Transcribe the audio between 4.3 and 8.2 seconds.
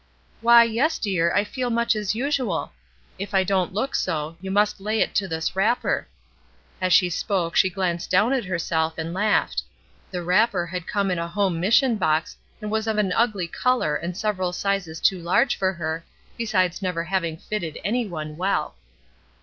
you must lay it to this wrapper." As she spoke, she glanced